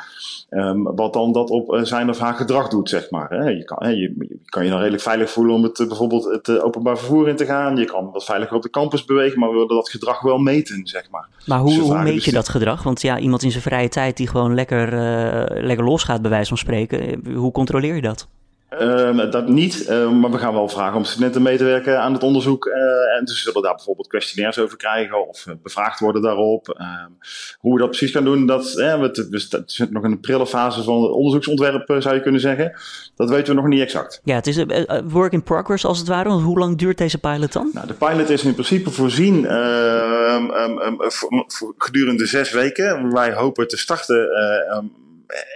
um, 0.50 0.82
wat 0.82 1.12
dan 1.12 1.32
dat 1.32 1.50
op 1.50 1.79
zijn 1.82 2.08
of 2.08 2.19
haar 2.19 2.34
gedrag 2.34 2.69
doet, 2.69 2.88
zeg 2.88 3.11
maar. 3.11 3.31
Hè. 3.31 3.49
Je, 3.49 3.64
kan, 3.64 3.96
je, 3.96 4.14
je, 4.19 4.38
kan 4.44 4.64
je 4.64 4.70
dan 4.70 4.79
redelijk 4.79 5.02
veilig 5.02 5.31
voelen 5.31 5.55
om 5.55 5.62
het, 5.62 5.84
bijvoorbeeld 5.88 6.25
het 6.25 6.61
openbaar 6.61 6.99
vervoer 6.99 7.29
in 7.29 7.37
te 7.37 7.44
gaan. 7.44 7.76
Je 7.76 7.84
kan 7.84 8.11
wat 8.12 8.25
veiliger 8.25 8.56
op 8.56 8.62
de 8.62 8.70
campus 8.70 9.05
bewegen, 9.05 9.38
maar 9.38 9.49
we 9.49 9.55
willen 9.55 9.75
dat 9.75 9.88
gedrag 9.88 10.20
wel 10.20 10.38
meten, 10.38 10.87
zeg 10.87 11.11
maar. 11.11 11.29
Maar 11.46 11.58
hoe, 11.58 11.75
dus 11.75 11.79
hoe 11.79 12.02
meet 12.02 12.21
je 12.24 12.32
dat 12.32 12.48
gedrag? 12.48 12.82
Want 12.82 13.02
ja, 13.02 13.19
iemand 13.19 13.42
in 13.42 13.50
zijn 13.50 13.62
vrije 13.62 13.88
tijd 13.88 14.16
die 14.16 14.28
gewoon 14.28 14.54
lekker, 14.54 14.92
uh, 14.92 15.64
lekker 15.64 15.84
losgaat, 15.84 16.20
bij 16.20 16.30
wijze 16.30 16.48
van 16.48 16.58
spreken. 16.58 17.20
Hoe 17.34 17.52
controleer 17.52 17.94
je 17.94 18.02
dat? 18.02 18.29
Uh, 18.81 19.31
dat 19.31 19.48
niet, 19.48 19.86
uh, 19.88 20.10
maar 20.10 20.31
we 20.31 20.38
gaan 20.38 20.52
wel 20.52 20.69
vragen 20.69 20.96
om 20.96 21.05
studenten 21.05 21.43
mee 21.43 21.56
te 21.56 21.64
werken 21.64 22.00
aan 22.00 22.12
het 22.12 22.22
onderzoek. 22.22 22.67
Uh, 22.67 22.74
en 23.19 23.24
dus 23.24 23.43
zullen 23.43 23.62
daar 23.62 23.74
bijvoorbeeld 23.74 24.08
questionnaires 24.08 24.58
over 24.58 24.76
krijgen 24.76 25.29
of 25.29 25.46
bevraagd 25.62 26.00
worden 26.00 26.22
daarop. 26.22 26.69
Ehm, 26.69 27.10
hoe 27.58 27.72
we 27.74 27.79
dat 27.79 27.88
precies 27.88 28.10
gaan 28.10 28.24
doen, 28.24 28.46
dat, 28.46 28.72
we, 28.72 29.26
we 29.31 29.38
zitten 29.38 29.88
nog 29.91 30.05
in 30.05 30.10
een 30.10 30.20
prille 30.20 30.46
fase 30.46 30.82
van 30.82 31.02
het 31.02 31.12
onderzoeksontwerp, 31.12 31.94
zou 31.98 32.14
je 32.14 32.22
kunnen 32.22 32.41
zeggen. 32.41 32.72
Dat 33.17 33.31
weten 33.31 33.55
we 33.55 33.60
nog 33.60 33.70
niet 33.70 33.81
exact. 33.81 34.20
Ja, 34.24 34.34
het 34.34 34.46
is 34.46 34.56
een 34.56 35.08
work 35.08 35.32
in 35.32 35.43
progress 35.43 35.84
als 35.84 35.98
het 35.98 36.08
ware. 36.08 36.29
Want 36.29 36.43
hoe 36.43 36.58
lang 36.58 36.79
duurt 36.79 36.98
deze 36.98 37.19
pilot 37.19 37.52
dan? 37.52 37.70
Nou, 37.72 37.86
de 37.86 37.94
pilot 37.94 38.31
is 38.31 38.44
in 38.44 38.52
principe 38.52 38.91
voorzien 38.91 39.46
ehm, 39.46 40.50
ehm, 40.50 40.94
voor, 40.98 41.44
voor 41.46 41.74
gedurende 41.79 42.26
zes 42.26 42.52
weken. 42.52 43.12
Wij 43.12 43.32
hopen 43.32 43.69
te 43.69 43.76
starten 43.76 44.31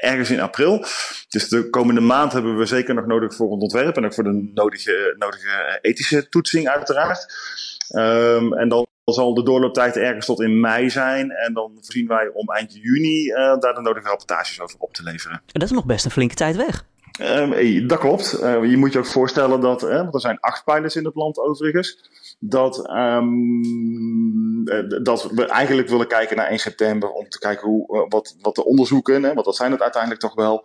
ergens 0.00 0.30
in 0.30 0.40
april. 0.40 0.84
Dus 1.28 1.48
de 1.48 1.70
komende 1.70 2.00
maand 2.00 2.32
hebben 2.32 2.56
we 2.56 2.66
zeker 2.66 2.94
nog 2.94 3.06
nodig 3.06 3.34
voor 3.34 3.52
het 3.52 3.62
ontwerp 3.62 3.96
en 3.96 4.04
ook 4.04 4.14
voor 4.14 4.24
de 4.24 4.50
nodige, 4.54 5.14
nodige 5.18 5.78
ethische 5.80 6.28
toetsing 6.28 6.68
uiteraard. 6.68 7.34
Um, 7.96 8.54
en 8.54 8.68
dan 8.68 8.86
zal 9.04 9.34
de 9.34 9.42
doorlooptijd 9.42 9.96
ergens 9.96 10.26
tot 10.26 10.40
in 10.40 10.60
mei 10.60 10.90
zijn. 10.90 11.30
En 11.30 11.54
dan 11.54 11.70
voorzien 11.74 12.06
wij 12.06 12.30
om 12.32 12.48
eind 12.48 12.74
juni 12.74 13.26
uh, 13.26 13.36
daar 13.36 13.74
de 13.74 13.80
nodige 13.80 14.08
rapportages 14.08 14.60
over 14.60 14.76
op 14.78 14.92
te 14.92 15.02
leveren. 15.02 15.36
En 15.36 15.60
dat 15.60 15.62
is 15.62 15.70
nog 15.70 15.84
best 15.84 16.04
een 16.04 16.10
flinke 16.10 16.34
tijd 16.34 16.56
weg. 16.56 16.84
Um, 17.20 17.88
dat 17.88 17.98
klopt. 17.98 18.38
Uh, 18.42 18.70
je 18.70 18.76
moet 18.76 18.92
je 18.92 18.98
ook 18.98 19.06
voorstellen 19.06 19.60
dat, 19.60 19.80
want 19.80 20.14
er 20.14 20.20
zijn 20.20 20.40
acht 20.40 20.64
pilots 20.64 20.96
in 20.96 21.04
het 21.04 21.14
land 21.14 21.38
overigens. 21.38 22.10
Dat, 22.38 22.86
ehm, 22.88 23.28
dat 25.02 25.30
we 25.30 25.46
eigenlijk 25.46 25.88
willen 25.88 26.06
kijken 26.06 26.36
naar 26.36 26.50
1 26.50 26.58
september 26.58 27.10
om 27.10 27.28
te 27.28 27.38
kijken 27.38 27.68
hoe, 27.68 28.06
wat, 28.08 28.36
wat 28.40 28.54
de 28.54 28.64
onderzoeken, 28.64 29.22
hè, 29.22 29.34
want 29.34 29.46
dat 29.46 29.56
zijn 29.56 29.72
het 29.72 29.82
uiteindelijk 29.82 30.20
toch 30.22 30.34
wel, 30.34 30.64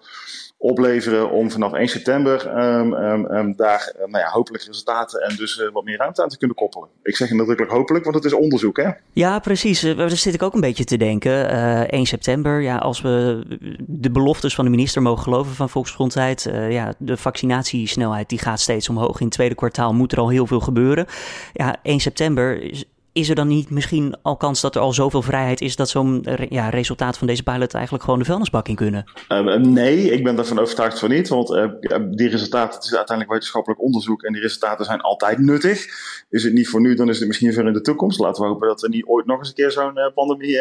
opleveren 0.61 1.31
om 1.31 1.51
vanaf 1.51 1.73
1 1.73 1.87
september 1.87 2.57
um, 2.57 2.93
um, 2.93 3.53
daar 3.55 3.93
uh, 3.95 4.07
nou 4.07 4.23
ja, 4.23 4.29
hopelijk 4.29 4.63
resultaten 4.63 5.21
en 5.21 5.35
dus 5.35 5.57
uh, 5.57 5.71
wat 5.71 5.83
meer 5.83 5.97
ruimte 5.97 6.23
aan 6.23 6.29
te 6.29 6.37
kunnen 6.37 6.57
koppelen. 6.57 6.89
Ik 7.03 7.15
zeg 7.15 7.31
nadrukkelijk 7.31 7.73
hopelijk, 7.73 8.03
want 8.03 8.15
het 8.15 8.25
is 8.25 8.33
onderzoek 8.33 8.77
hè? 8.77 8.89
Ja, 9.13 9.39
precies. 9.39 9.83
Uh, 9.83 9.97
daar 9.97 10.09
zit 10.09 10.33
ik 10.33 10.43
ook 10.43 10.53
een 10.53 10.61
beetje 10.61 10.83
te 10.83 10.97
denken. 10.97 11.49
1 11.89 12.05
september, 12.05 12.61
ja, 12.61 12.77
als 12.77 13.01
we 13.01 13.43
de 13.79 14.11
beloftes 14.11 14.55
van 14.55 14.65
de 14.65 14.71
minister 14.71 15.01
mogen 15.01 15.23
geloven 15.23 15.55
van 15.55 15.69
Volksgezondheid, 15.69 16.49
ja, 16.69 16.93
de 16.97 17.17
vaccinatiesnelheid 17.17 18.29
die 18.29 18.39
gaat 18.39 18.59
steeds 18.59 18.89
omhoog. 18.89 19.19
In 19.19 19.25
het 19.25 19.35
tweede 19.35 19.55
kwartaal 19.55 19.93
moet 19.93 20.11
er 20.11 20.19
al 20.19 20.29
heel 20.29 20.47
veel 20.47 20.59
gebeuren. 20.59 21.05
Ja, 21.53 21.75
1 21.83 21.99
september 21.99 22.71
is 23.13 23.29
er 23.29 23.35
dan 23.35 23.47
niet 23.47 23.69
misschien 23.69 24.15
al 24.21 24.37
kans 24.37 24.61
dat 24.61 24.75
er 24.75 24.81
al 24.81 24.93
zoveel 24.93 25.21
vrijheid 25.21 25.61
is 25.61 25.75
dat 25.75 25.89
zo'n 25.89 26.25
ja, 26.49 26.69
resultaat 26.69 27.17
van 27.17 27.27
deze 27.27 27.43
pilot 27.43 27.73
eigenlijk 27.73 28.03
gewoon 28.03 28.19
de 28.19 28.25
vuilnisbak 28.25 28.67
in 28.67 28.75
kunnen? 28.75 29.11
Uh, 29.29 29.55
nee, 29.55 30.11
ik 30.11 30.23
ben 30.23 30.35
daarvan 30.35 30.59
overtuigd 30.59 30.99
van 30.99 31.09
niet. 31.09 31.27
Want 31.27 31.49
uh, 31.49 31.65
die 32.11 32.29
resultaten, 32.29 32.75
het 32.75 32.83
is 32.83 32.95
uiteindelijk 32.95 33.29
wetenschappelijk 33.29 33.81
onderzoek 33.81 34.23
en 34.23 34.33
die 34.33 34.41
resultaten 34.41 34.85
zijn 34.85 35.01
altijd 35.01 35.37
nuttig. 35.37 35.85
Is 36.29 36.43
het 36.43 36.53
niet 36.53 36.69
voor 36.69 36.81
nu, 36.81 36.95
dan 36.95 37.09
is 37.09 37.19
het 37.19 37.27
misschien 37.27 37.53
voor 37.53 37.67
in 37.67 37.73
de 37.73 37.81
toekomst. 37.81 38.19
Laten 38.19 38.43
we 38.43 38.49
hopen 38.49 38.67
dat 38.67 38.81
we 38.81 38.89
niet 38.89 39.05
ooit 39.05 39.25
nog 39.25 39.39
eens 39.39 39.47
een 39.47 39.53
keer 39.53 39.71
zo'n 39.71 39.97
uh, 39.97 40.13
pandemie 40.13 40.57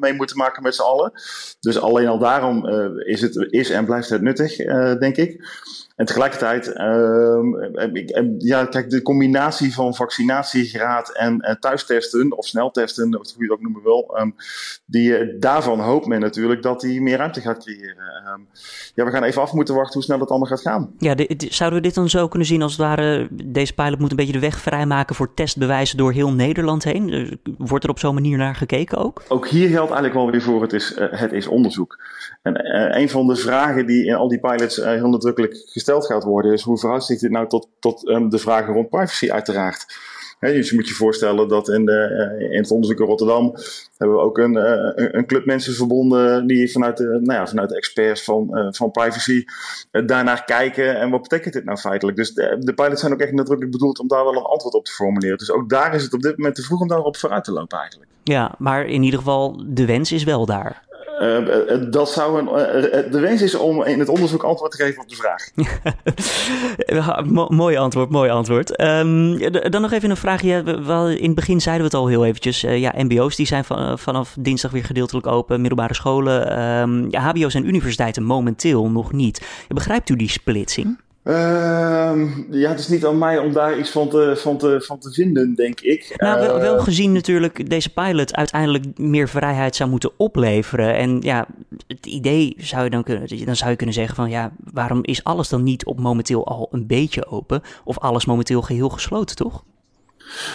mee 0.00 0.12
moeten 0.12 0.36
maken 0.36 0.62
met 0.62 0.74
z'n 0.74 0.82
allen. 0.82 1.12
Dus 1.60 1.80
alleen 1.80 2.06
al 2.06 2.18
daarom 2.18 2.68
is, 2.98 3.20
het, 3.20 3.46
is 3.50 3.70
en 3.70 3.84
blijft 3.84 4.08
het 4.08 4.22
nuttig, 4.22 4.56
denk 4.98 5.16
ik. 5.16 5.42
En 5.94 6.06
tegelijkertijd, 6.06 6.66
uh, 6.66 8.34
ja, 8.38 8.64
kijk, 8.64 8.90
de 8.90 9.02
combinatie 9.02 9.74
van 9.74 9.94
vaccinatiegraad 9.94 11.08
en, 11.16 11.40
en 11.40 11.60
thuistesten, 11.60 12.36
of 12.36 12.46
sneltesten, 12.46 13.20
of 13.20 13.32
hoe 13.34 13.44
je 13.44 13.50
het 13.50 13.52
ook 13.52 13.62
noemen 13.62 13.82
wil, 13.82 14.16
um, 14.20 14.34
die, 14.86 15.16
eh, 15.16 15.40
daarvan 15.40 15.80
hoopt 15.80 16.06
men 16.06 16.20
natuurlijk 16.20 16.62
dat 16.62 16.80
die 16.80 17.02
meer 17.02 17.16
ruimte 17.16 17.40
gaat 17.40 17.64
creëren. 17.64 18.32
Um, 18.32 18.46
ja, 18.94 19.04
we 19.04 19.10
gaan 19.10 19.22
even 19.22 19.42
af 19.42 19.52
moeten 19.52 19.74
wachten 19.74 19.94
hoe 19.94 20.02
snel 20.02 20.18
dat 20.18 20.28
allemaal 20.28 20.48
gaat 20.48 20.60
gaan. 20.60 20.94
Ja, 20.98 21.14
zouden 21.36 21.80
we 21.80 21.86
dit 21.86 21.94
dan 21.94 22.08
zo 22.08 22.28
kunnen 22.28 22.48
zien 22.48 22.62
als 22.62 22.72
het 22.72 22.80
ware, 22.80 23.28
deze 23.44 23.74
pilot 23.74 23.98
moet 23.98 24.10
een 24.10 24.16
beetje 24.16 24.32
de 24.32 24.38
weg 24.38 24.58
vrijmaken 24.58 25.14
voor 25.14 25.34
testbewijzen 25.34 25.96
door 25.96 26.12
heel 26.12 26.32
Nederland 26.32 26.84
heen? 26.84 27.38
Wordt 27.58 27.84
er 27.84 27.90
op 27.90 27.98
zo'n 27.98 28.14
manier 28.14 28.36
naar 28.36 28.54
gekeken 28.54 28.98
ook? 28.98 29.22
Ook 29.28 29.48
hier 29.48 29.68
geldt 29.68 29.92
eigenlijk 29.92 30.14
wel 30.14 30.30
weer 30.30 30.42
voor, 30.42 30.62
het 30.62 30.72
is, 30.72 30.96
uh, 30.98 31.06
het 31.10 31.32
is 31.32 31.46
onderzoek. 31.46 31.98
En 32.42 32.76
een 32.98 33.08
van 33.08 33.26
de 33.26 33.36
vragen 33.36 33.86
die 33.86 34.06
in 34.06 34.14
al 34.14 34.28
die 34.28 34.40
pilots 34.40 34.76
heel 34.76 35.08
nadrukkelijk 35.08 35.52
gesteld 35.54 35.82
gaat 35.84 36.24
worden, 36.24 36.52
is 36.52 36.62
hoe 36.62 36.78
verhoudt 36.78 37.04
zich 37.04 37.18
dit 37.18 37.30
nou 37.30 37.48
tot, 37.48 37.68
tot 37.78 38.08
um, 38.08 38.28
de 38.28 38.38
vragen 38.38 38.74
rond 38.74 38.88
privacy 38.88 39.30
uiteraard. 39.30 39.86
He, 40.38 40.52
dus 40.52 40.68
je 40.68 40.74
moet 40.74 40.88
je 40.88 40.94
voorstellen 40.94 41.48
dat 41.48 41.68
in, 41.68 41.84
de, 41.84 42.36
uh, 42.40 42.50
in 42.50 42.58
het 42.58 42.70
onderzoek 42.70 43.00
in 43.00 43.06
Rotterdam 43.06 43.54
hebben 43.96 44.16
we 44.16 44.22
ook 44.22 44.38
een, 44.38 44.54
uh, 44.54 45.08
een 45.12 45.26
club 45.26 45.44
mensen 45.44 45.74
verbonden 45.74 46.46
die 46.46 46.72
vanuit 46.72 46.96
de, 46.96 47.04
nou 47.04 47.32
ja, 47.40 47.46
vanuit 47.46 47.76
experts 47.76 48.24
van, 48.24 48.58
uh, 48.58 48.66
van 48.70 48.90
privacy 48.90 49.44
daarnaar 49.90 50.44
kijken 50.44 50.96
en 50.98 51.10
wat 51.10 51.22
betekent 51.22 51.54
dit 51.54 51.64
nou 51.64 51.78
feitelijk. 51.78 52.16
Dus 52.16 52.34
de, 52.34 52.56
de 52.58 52.74
pilots 52.74 53.00
zijn 53.00 53.12
ook 53.12 53.20
echt 53.20 53.32
nadrukkelijk 53.32 53.72
bedoeld 53.72 53.98
om 53.98 54.08
daar 54.08 54.24
wel 54.24 54.36
een 54.36 54.42
antwoord 54.42 54.74
op 54.74 54.84
te 54.84 54.92
formuleren. 54.92 55.38
Dus 55.38 55.50
ook 55.50 55.68
daar 55.68 55.94
is 55.94 56.02
het 56.02 56.12
op 56.12 56.22
dit 56.22 56.36
moment 56.36 56.54
te 56.54 56.62
vroeg 56.62 56.80
om 56.80 56.88
daarop 56.88 57.16
vooruit 57.16 57.44
te 57.44 57.52
lopen 57.52 57.78
eigenlijk. 57.78 58.10
Ja, 58.22 58.54
maar 58.58 58.86
in 58.86 59.02
ieder 59.02 59.18
geval 59.18 59.62
de 59.66 59.86
wens 59.86 60.12
is 60.12 60.24
wel 60.24 60.46
daar. 60.46 60.82
Uh, 61.20 61.90
dat 61.90 62.10
zou 62.10 62.38
een, 62.38 62.46
uh, 62.46 63.12
de 63.12 63.20
wens 63.20 63.42
is 63.42 63.54
om 63.54 63.84
in 63.84 63.98
het 63.98 64.08
onderzoek 64.08 64.42
antwoord 64.42 64.70
te 64.70 64.76
geven 64.76 65.02
op 65.02 65.08
de 65.08 65.16
vraag. 65.16 65.50
Mo 67.32 67.46
mooi 67.48 67.76
antwoord, 67.76 68.10
mooi 68.10 68.30
antwoord. 68.30 68.80
Um, 68.80 69.38
dan 69.70 69.80
nog 69.80 69.92
even 69.92 70.10
een 70.10 70.16
vraag. 70.16 70.42
Ja, 70.42 70.62
in 71.08 71.26
het 71.26 71.34
begin 71.34 71.60
zeiden 71.60 71.86
we 71.86 71.96
het 71.96 72.02
al 72.02 72.08
heel 72.08 72.24
eventjes. 72.24 72.60
ja, 72.60 72.94
mbo's 72.96 73.36
die 73.36 73.46
zijn 73.46 73.64
van, 73.64 73.98
vanaf 73.98 74.36
dinsdag 74.38 74.70
weer 74.70 74.84
gedeeltelijk 74.84 75.26
open. 75.26 75.60
Middelbare 75.60 75.94
scholen. 75.94 76.62
Um, 76.62 77.10
ja, 77.10 77.20
hbo's 77.20 77.54
en 77.54 77.68
universiteiten 77.68 78.22
momenteel 78.22 78.90
nog 78.90 79.12
niet. 79.12 79.46
Begrijpt 79.68 80.08
u 80.08 80.16
die 80.16 80.30
splitsing? 80.30 80.98
Uh, 81.24 81.34
ja, 82.50 82.68
het 82.70 82.78
is 82.78 82.88
niet 82.88 83.06
aan 83.06 83.18
mij 83.18 83.38
om 83.38 83.52
daar 83.52 83.78
iets 83.78 83.90
van 83.90 84.08
te, 84.08 84.32
van 84.36 84.58
te, 84.58 84.80
van 84.80 84.98
te 84.98 85.12
vinden, 85.12 85.54
denk 85.54 85.80
ik. 85.80 86.14
Nou, 86.16 86.40
wel, 86.40 86.60
wel 86.60 86.74
ehm, 86.74 86.84
gezien 86.84 87.12
natuurlijk 87.12 87.70
deze 87.70 87.92
pilot 87.92 88.34
uiteindelijk 88.34 88.98
meer 88.98 89.28
vrijheid 89.28 89.76
zou 89.76 89.90
moeten 89.90 90.10
opleveren. 90.16 90.94
En 90.94 91.20
ja, 91.20 91.46
het 91.86 92.06
idee 92.06 92.54
zou 92.58 92.84
je 92.84 92.90
dan 92.90 93.02
kunnen, 93.02 93.44
dan 93.44 93.56
zou 93.56 93.70
je 93.70 93.76
kunnen 93.76 93.94
zeggen 93.94 94.16
van 94.16 94.30
ja, 94.30 94.52
waarom 94.72 94.98
is 95.02 95.24
alles 95.24 95.48
dan 95.48 95.62
niet 95.62 95.84
op 95.84 96.00
momenteel 96.00 96.46
al 96.46 96.68
een 96.70 96.86
beetje 96.86 97.26
open? 97.26 97.62
Of 97.84 97.98
alles 97.98 98.24
momenteel 98.24 98.62
geheel 98.62 98.88
gesloten, 98.88 99.36
toch? 99.36 99.64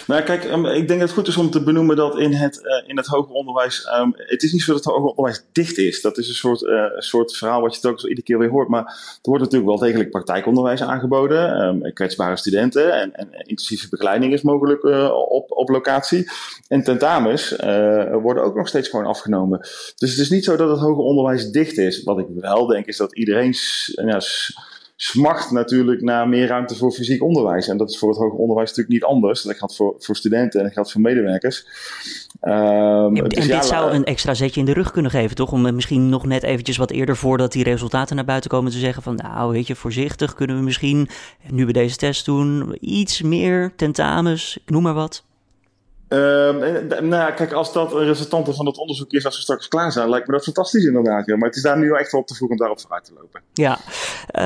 Nou, 0.06 0.22
kijk, 0.22 0.44
um, 0.44 0.66
ik 0.66 0.88
denk 0.88 1.00
dat 1.00 1.08
het 1.08 1.18
goed 1.18 1.28
is 1.28 1.36
om 1.36 1.50
te 1.50 1.62
benoemen 1.62 1.96
dat 1.96 2.18
in 2.18 2.32
het, 2.32 2.60
uh, 2.62 2.88
in 2.88 2.96
het 2.96 3.06
hoger 3.06 3.34
onderwijs. 3.34 3.88
Um, 4.00 4.12
het 4.16 4.42
is 4.42 4.52
niet 4.52 4.62
zo 4.62 4.72
dat 4.72 4.84
het 4.84 4.94
hoger 4.94 5.08
onderwijs 5.08 5.44
dicht 5.52 5.78
is. 5.78 6.00
Dat 6.00 6.18
is 6.18 6.28
een 6.28 6.34
soort, 6.34 6.62
uh, 6.62 6.84
soort 6.96 7.36
verhaal 7.36 7.60
wat 7.60 7.74
je 7.74 7.80
zo 7.80 8.08
iedere 8.08 8.22
keer 8.22 8.38
weer 8.38 8.50
hoort. 8.50 8.68
Maar 8.68 8.84
er 8.84 9.18
wordt 9.22 9.44
natuurlijk 9.44 9.70
wel 9.70 9.78
degelijk 9.78 10.10
praktijkonderwijs 10.10 10.82
aangeboden. 10.82 11.62
Um, 11.62 11.92
kwetsbare 11.92 12.36
studenten 12.36 12.92
en, 12.92 13.14
en, 13.14 13.28
intensieve 13.32 13.88
begeleiding 13.88 14.32
is 14.32 14.42
mogelijk 14.42 14.84
op, 15.28 15.50
op 15.50 15.68
locatie. 15.68 16.30
En 16.68 16.82
tentamens 16.82 17.56
worden 18.22 18.42
ook 18.42 18.54
nog 18.54 18.68
steeds 18.68 18.88
gewoon 18.88 19.06
afgenomen. 19.06 19.58
Dus 19.96 20.10
het 20.10 20.18
is 20.18 20.30
niet 20.30 20.44
zo 20.44 20.56
dat 20.56 20.70
het 20.70 20.78
hoger 20.78 21.04
onderwijs 21.04 21.50
dicht 21.50 21.78
is. 21.78 22.02
Wat 22.02 22.18
ik 22.18 22.26
wel 22.40 22.66
denk 22.66 22.86
is 22.86 22.96
dat 22.96 23.16
iedereen. 23.16 23.54
Ja, 23.86 24.20
smacht 25.02 25.50
natuurlijk 25.50 26.02
naar 26.02 26.28
meer 26.28 26.46
ruimte 26.46 26.76
voor 26.76 26.92
fysiek 26.92 27.22
onderwijs. 27.22 27.68
En 27.68 27.76
dat 27.76 27.90
is 27.90 27.98
voor 27.98 28.08
het 28.08 28.18
hoger 28.18 28.38
onderwijs 28.38 28.68
natuurlijk 28.68 28.94
niet 28.94 29.04
anders. 29.04 29.42
Dat 29.42 29.56
geldt 29.56 29.76
voor, 29.76 29.94
voor 29.98 30.16
studenten 30.16 30.60
en 30.60 30.64
dat 30.64 30.74
geldt 30.74 30.92
voor 30.92 31.00
medewerkers. 31.00 31.66
Um, 32.42 33.16
en, 33.16 33.28
dus 33.28 33.46
ja, 33.46 33.54
dit 33.54 33.64
zou 33.64 33.92
een 33.92 34.04
extra 34.04 34.34
zetje 34.34 34.60
in 34.60 34.66
de 34.66 34.72
rug 34.72 34.90
kunnen 34.90 35.10
geven, 35.10 35.36
toch? 35.36 35.52
Om 35.52 35.74
misschien 35.74 36.08
nog 36.08 36.26
net 36.26 36.42
eventjes 36.42 36.76
wat 36.76 36.90
eerder 36.90 37.16
voordat 37.16 37.52
die 37.52 37.64
resultaten 37.64 38.16
naar 38.16 38.24
buiten 38.24 38.50
komen 38.50 38.72
te 38.72 38.78
zeggen 38.78 39.02
van... 39.02 39.14
nou, 39.14 39.52
weet 39.52 39.66
je, 39.66 39.74
voorzichtig 39.74 40.34
kunnen 40.34 40.56
we 40.56 40.62
misschien, 40.62 41.08
nu 41.50 41.66
we 41.66 41.72
deze 41.72 41.96
test 41.96 42.24
doen, 42.24 42.76
iets 42.80 43.22
meer 43.22 43.72
tentamens, 43.76 44.58
ik 44.64 44.70
noem 44.70 44.82
maar 44.82 44.94
wat. 44.94 45.24
Um, 46.12 46.58
nou 47.08 47.32
kijk, 47.32 47.52
als 47.52 47.72
dat 47.72 47.92
een 47.92 48.04
resultante 48.04 48.54
van 48.54 48.66
het 48.66 48.78
onderzoek 48.78 49.12
is 49.12 49.24
als 49.24 49.36
we 49.36 49.42
straks 49.42 49.68
klaar 49.68 49.92
zijn, 49.92 50.08
lijkt 50.08 50.26
me 50.26 50.32
dat 50.32 50.44
fantastisch 50.44 50.84
inderdaad. 50.84 51.26
Ja. 51.26 51.36
Maar 51.36 51.48
het 51.48 51.56
is 51.56 51.62
daar 51.62 51.78
nu 51.78 51.92
echt 51.92 52.12
wel 52.12 52.20
op 52.20 52.26
te 52.26 52.34
vroeg 52.34 52.50
om 52.50 52.56
daarop 52.56 52.80
vooruit 52.80 53.04
te 53.04 53.12
lopen. 53.14 53.40
Ja, 53.52 53.78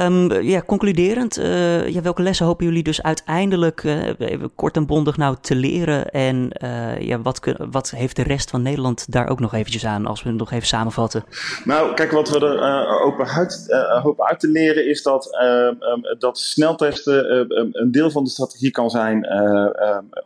um, 0.06 0.32
ja 0.32 0.62
concluderend, 0.62 1.38
uh, 1.38 1.88
ja, 1.88 2.02
welke 2.02 2.22
lessen 2.22 2.46
hopen 2.46 2.64
jullie 2.64 2.82
dus 2.82 3.02
uiteindelijk 3.02 3.82
uh, 3.82 4.10
kort 4.54 4.76
en 4.76 4.86
bondig 4.86 5.16
nou 5.16 5.36
te 5.40 5.54
leren? 5.54 6.10
En 6.10 6.50
uh, 6.62 7.00
ja, 7.00 7.20
wat, 7.20 7.40
wat 7.70 7.90
heeft 7.90 8.16
de 8.16 8.22
rest 8.22 8.50
van 8.50 8.62
Nederland 8.62 9.12
daar 9.12 9.28
ook 9.28 9.40
nog 9.40 9.54
eventjes 9.54 9.86
aan, 9.86 10.06
als 10.06 10.22
we 10.22 10.28
het 10.28 10.38
nog 10.38 10.52
even 10.52 10.66
samenvatten? 10.66 11.24
Nou, 11.64 11.94
kijk, 11.94 12.10
wat 12.10 12.28
we 12.28 12.38
er 12.38 13.00
open 13.00 13.26
uit, 13.26 13.66
hopen 14.02 14.26
uit 14.26 14.40
te 14.40 14.48
leren 14.48 14.88
is 14.88 15.02
dat, 15.02 15.38
um, 15.42 16.18
dat 16.18 16.38
sneltesten 16.38 17.46
een 17.72 17.90
deel 17.90 18.10
van 18.10 18.24
de 18.24 18.30
strategie 18.30 18.70
kan 18.70 18.90
zijn 18.90 19.28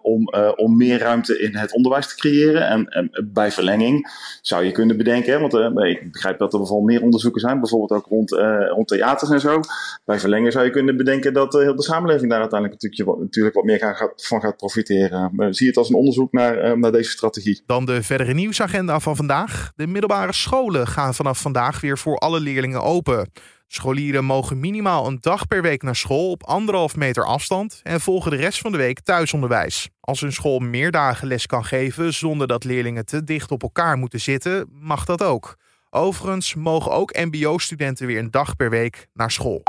om, 0.03 0.29
om 0.57 0.77
meer 0.77 0.99
ruimte 0.99 1.28
in 1.29 1.57
het 1.57 1.73
onderwijs 1.73 2.09
te 2.09 2.17
creëren. 2.17 2.69
En, 2.69 3.11
bij 3.33 3.53
verlenging 3.53 4.11
zou 4.43 4.65
je 4.65 4.73
kunnen 4.73 4.97
bedenken, 4.97 5.41
want 5.41 5.55
uh, 5.55 5.91
ik 5.91 6.13
begrijp 6.13 6.39
dat 6.39 6.53
er 6.53 6.59
bijvoorbeeld 6.59 6.91
meer 6.91 7.03
onderzoeken 7.03 7.41
zijn, 7.41 7.61
bijvoorbeeld 7.61 8.01
ook 8.01 8.07
rond, 8.07 8.33
uh, 8.33 8.69
rond 8.69 8.89
theaters 8.89 9.31
en 9.31 9.41
zo. 9.41 9.61
Bij 10.05 10.19
verlenging 10.19 10.53
zou 10.53 10.65
je 10.65 10.71
kunnen 10.71 10.97
bedenken 10.97 11.33
dat 11.33 11.55
uh, 11.55 11.61
heel 11.61 11.77
de 11.77 11.83
samenleving 11.83 12.31
daar 12.31 12.41
uiteindelijk 12.41 12.83
natuurlijk, 12.83 13.55
wat, 13.55 13.65
meer 13.65 14.13
van 14.17 14.41
gaat 14.41 14.57
profiteren. 14.57 15.31
Maar 15.33 15.55
zie 15.55 15.67
het 15.67 15.77
als 15.77 15.89
een 15.89 15.95
onderzoek 15.95 16.33
naar, 16.33 16.79
naar 16.79 16.93
deze 16.93 17.11
strategie. 17.11 17.63
Dan 17.67 17.85
de 17.85 18.03
verdere 18.03 18.35
nieuwsagenda 18.35 19.01
van 19.01 19.17
vandaag. 19.17 19.73
De 19.77 19.87
middelbare 19.87 20.33
scholen 20.33 20.87
gaan 20.87 21.15
vanaf 21.15 21.41
vandaag 21.41 21.81
weer 21.81 21.99
voor 21.99 22.19
alle 22.19 22.41
leerlingen 22.41 22.83
open. 22.83 23.31
Scholieren 23.71 24.25
mogen 24.25 24.61
minimaal 24.61 25.07
een 25.07 25.19
dag 25.21 25.47
per 25.47 25.63
week 25.63 25.83
naar 25.83 25.97
school 25.97 26.31
op 26.31 26.45
anderhalf 26.45 26.97
meter 26.97 27.25
afstand 27.25 27.81
en 27.83 28.01
volgen 28.01 28.31
de 28.31 28.37
rest 28.37 28.61
van 28.61 28.73
de 28.73 28.79
week 28.79 29.01
thuisonderwijs. 29.01 29.89
Als 30.01 30.23
een 30.23 30.33
school 30.33 30.59
meer 30.59 30.91
dagen 30.91 31.29
les 31.29 31.47
kan 31.47 31.65
geven 31.65 32.15
zonder 32.15 32.47
dat 32.47 32.65
leerlingen 32.65 33.05
te 33.05 33.25
dicht 33.25 33.51
op 33.51 33.63
elkaar 33.63 33.97
moeten 33.97 34.21
zitten, 34.21 34.69
mag 34.73 35.05
dat 35.05 35.23
ook. 35.23 35.57
Overigens 35.91 36.55
mogen 36.55 36.93
ook 36.93 37.17
MBO-studenten 37.17 38.07
weer 38.07 38.19
een 38.19 38.31
dag 38.31 38.57
per 38.57 38.71
week 38.71 39.07
naar 39.15 39.31
school. 39.31 39.63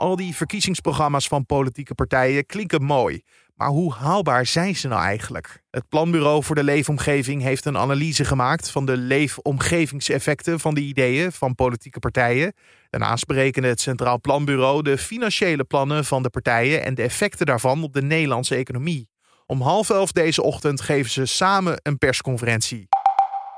Al 0.00 0.16
die 0.16 0.34
verkiezingsprogramma's 0.34 1.28
van 1.28 1.46
politieke 1.46 1.94
partijen 1.94 2.46
klinken 2.46 2.82
mooi. 2.82 3.22
Maar 3.54 3.68
hoe 3.68 3.94
haalbaar 3.94 4.46
zijn 4.46 4.76
ze 4.76 4.88
nou 4.88 5.02
eigenlijk? 5.02 5.62
Het 5.70 5.88
Planbureau 5.88 6.44
voor 6.44 6.54
de 6.54 6.64
Leefomgeving 6.64 7.42
heeft 7.42 7.64
een 7.64 7.76
analyse 7.76 8.24
gemaakt 8.24 8.70
van 8.70 8.86
de 8.86 8.96
leefomgevingseffecten 8.96 10.60
van 10.60 10.74
de 10.74 10.80
ideeën 10.80 11.32
van 11.32 11.54
politieke 11.54 11.98
partijen. 11.98 12.52
Daarnaast 12.90 13.26
berekende 13.26 13.68
het 13.68 13.80
Centraal 13.80 14.20
Planbureau 14.20 14.82
de 14.82 14.98
financiële 14.98 15.64
plannen 15.64 16.04
van 16.04 16.22
de 16.22 16.30
partijen 16.30 16.84
en 16.84 16.94
de 16.94 17.02
effecten 17.02 17.46
daarvan 17.46 17.82
op 17.82 17.92
de 17.92 18.02
Nederlandse 18.02 18.54
economie. 18.54 19.08
Om 19.46 19.60
half 19.60 19.90
elf 19.90 20.12
deze 20.12 20.42
ochtend 20.42 20.80
geven 20.80 21.10
ze 21.10 21.26
samen 21.26 21.80
een 21.82 21.98
persconferentie. 21.98 22.88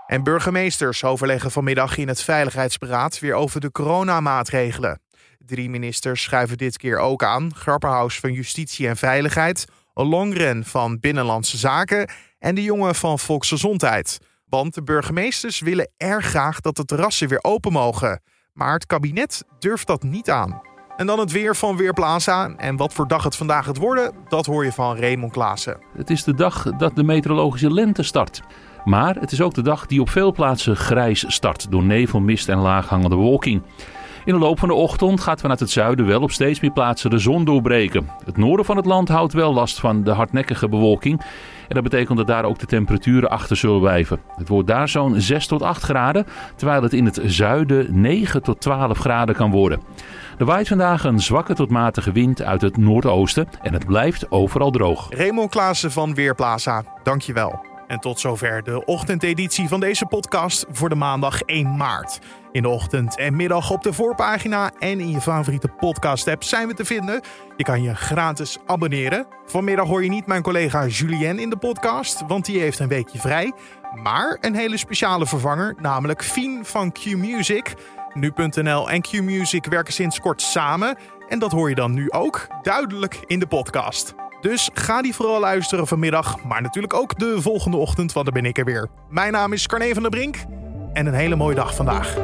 En 0.07 0.23
burgemeesters 0.23 1.05
overleggen 1.05 1.51
vanmiddag 1.51 1.97
in 1.97 2.09
het 2.09 2.23
Veiligheidsberaad 2.23 3.19
weer 3.19 3.35
over 3.35 3.61
de 3.61 3.71
coronamaatregelen. 3.71 5.02
Drie 5.47 5.71
ministers 5.71 6.23
schuiven 6.23 6.59
dit 6.59 6.77
keer 6.77 6.99
ook 6.99 7.25
aan: 7.25 7.55
Grapperhaus 7.55 8.19
van 8.19 8.33
Justitie 8.33 8.89
en 8.89 8.97
Veiligheid, 8.97 9.65
Longren 9.95 10.65
van 10.65 10.99
Binnenlandse 11.01 11.57
Zaken 11.57 12.11
en 12.39 12.55
de 12.55 12.63
jongen 12.63 12.95
van 12.95 13.19
Volksgezondheid. 13.19 14.19
Want 14.45 14.75
de 14.75 14.83
burgemeesters 14.83 15.61
willen 15.61 15.91
erg 15.97 16.27
graag 16.27 16.61
dat 16.61 16.77
de 16.77 16.85
terrassen 16.85 17.29
weer 17.29 17.43
open 17.43 17.73
mogen. 17.73 18.23
Maar 18.53 18.73
het 18.73 18.87
kabinet 18.87 19.45
durft 19.59 19.87
dat 19.87 20.03
niet 20.03 20.31
aan. 20.31 20.61
En 20.97 21.07
dan 21.07 21.19
het 21.19 21.33
weer 21.33 21.57
van 21.57 21.77
Weerplaza. 21.77 22.55
En 22.57 22.77
wat 22.77 22.93
voor 22.93 23.09
dag 23.09 23.25
het 23.25 23.37
vandaag 23.37 23.65
gaat 23.65 23.77
worden, 23.77 24.15
dat 24.29 24.47
hoor 24.47 24.65
je 24.65 24.73
van 24.73 24.97
Raymond 24.97 25.33
Klaassen. 25.33 25.81
Het 25.97 26.11
is 26.11 26.25
de 26.25 26.35
dag 26.35 26.63
dat 26.77 26.97
de 26.97 27.03
meteorologische 27.03 27.73
lente 27.73 28.03
start. 28.03 28.41
Maar 28.85 29.15
het 29.15 29.33
is 29.33 29.41
ook 29.41 29.55
de 29.55 29.63
dag 29.63 29.87
die 29.87 30.01
op 30.01 30.11
veel 30.11 30.33
plaatsen 30.33 30.77
grijs 30.77 31.25
start 31.29 31.71
door 31.71 31.83
nevel, 31.83 32.21
mist 32.21 32.49
en 32.49 32.59
laaghangende 32.59 33.17
bewolking. 33.17 33.63
In 34.25 34.33
de 34.33 34.41
loop 34.41 34.59
van 34.59 34.69
de 34.69 34.75
ochtend 34.75 35.21
gaat 35.21 35.41
vanuit 35.41 35.61
het 35.61 35.71
zuiden 35.71 36.07
wel 36.07 36.21
op 36.21 36.31
steeds 36.31 36.61
meer 36.61 36.71
plaatsen 36.71 37.11
de 37.11 37.19
zon 37.19 37.45
doorbreken. 37.45 38.09
Het 38.25 38.37
noorden 38.37 38.67
van 38.67 38.77
het 38.77 38.87
land 38.87 39.09
houdt 39.09 39.33
wel 39.33 39.53
last 39.53 39.81
van 39.81 40.05
de 40.05 40.11
hardnekkige 40.11 40.69
bewolking. 40.69 41.21
En 41.69 41.75
dat 41.75 41.83
betekent 41.83 42.19
dat 42.19 42.27
daar 42.27 42.45
ook 42.45 42.59
de 42.59 42.67
temperaturen 42.67 43.31
achter 43.31 43.57
zullen 43.57 43.81
blijven. 43.81 44.21
Het 44.37 44.49
wordt 44.49 44.69
daar 44.69 44.89
zo'n 44.89 45.21
6 45.21 45.47
tot 45.47 45.63
8 45.63 45.83
graden, 45.83 46.27
terwijl 46.57 46.83
het 46.83 46.93
in 46.93 47.05
het 47.05 47.21
zuiden 47.25 48.01
9 48.01 48.43
tot 48.43 48.61
12 48.61 48.99
graden 48.99 49.35
kan 49.35 49.51
worden. 49.51 49.81
Er 50.39 50.45
waait 50.45 50.69
vandaag 50.69 51.05
een 51.05 51.21
zwakke 51.21 51.55
tot 51.55 51.71
matige 51.71 52.13
wind 52.13 52.43
uit 52.43 52.63
het 52.63 52.77
noordoosten 52.77 53.49
en 53.63 53.73
het 53.73 53.87
blijft 53.87 54.31
overal 54.31 54.71
droog. 54.71 55.07
Raymond 55.11 55.51
Klaassen 55.51 55.93
van 55.93 56.15
Weerplaza, 56.15 56.85
dankjewel. 57.03 57.72
En 57.93 57.99
tot 57.99 58.21
zover 58.21 58.63
de 58.63 58.85
ochtendeditie 58.85 59.69
van 59.69 59.81
deze 59.81 60.07
podcast 60.07 60.65
voor 60.71 60.89
de 60.89 60.95
maandag 60.95 61.43
1 61.43 61.77
maart. 61.77 62.19
In 62.53 62.63
de 62.63 62.69
ochtend 62.69 63.19
en 63.19 63.37
middag 63.37 63.71
op 63.71 63.83
de 63.83 63.93
voorpagina 63.93 64.71
en 64.79 65.01
in 65.01 65.11
je 65.11 65.21
favoriete 65.21 65.69
podcast-app 65.69 66.43
zijn 66.45 66.69
we 66.69 66.75
te 66.75 66.85
vinden. 66.85 67.21
Je 67.57 67.65
kan 67.65 67.83
je 67.83 67.95
gratis 67.95 68.59
abonneren. 68.67 69.27
Vanmiddag 69.47 69.87
hoor 69.87 70.03
je 70.03 70.09
niet 70.09 70.27
mijn 70.27 70.43
collega 70.43 70.87
Julien 70.87 71.39
in 71.39 71.51
de 71.51 71.57
podcast, 71.57 72.27
want 72.27 72.45
die 72.45 72.61
heeft 72.61 72.79
een 72.79 72.89
weekje 72.89 73.19
vrij. 73.19 73.53
Maar 74.03 74.39
een 74.41 74.55
hele 74.55 74.77
speciale 74.77 75.27
vervanger, 75.27 75.75
namelijk 75.81 76.25
Fien 76.25 76.65
van 76.65 76.93
Q-Music. 76.93 77.75
Nu.nl 78.15 78.91
en 78.91 79.01
Q-Music 79.01 79.65
werken 79.65 79.93
sinds 79.93 80.21
kort 80.21 80.43
samen. 80.43 80.97
En 81.29 81.39
dat 81.39 81.53
hoor 81.53 81.69
je 81.69 81.75
dan 81.75 81.93
nu 81.93 82.11
ook 82.11 82.47
duidelijk 82.63 83.21
in 83.27 83.39
de 83.39 83.47
podcast. 83.47 84.15
Dus 84.43 84.71
ga 84.75 85.03
die 85.03 85.15
vooral 85.15 85.41
luisteren 85.41 85.87
vanmiddag, 85.87 86.45
maar 86.45 86.63
natuurlijk 86.63 86.95
ook 86.95 87.19
de 87.19 87.43
volgende 87.43 87.77
ochtend, 87.77 88.13
want 88.13 88.27
dan 88.27 88.35
ben 88.35 88.45
ik 88.45 88.59
er 88.59 88.65
weer. 88.65 88.89
Mijn 89.11 89.33
naam 89.33 89.53
is 89.53 89.67
Carne 89.67 89.93
van 89.93 90.03
der 90.03 90.11
Brink 90.11 90.37
en 90.93 91.07
een 91.07 91.15
hele 91.15 91.37
mooie 91.37 91.55
dag 91.55 91.75
vandaag. 91.75 92.17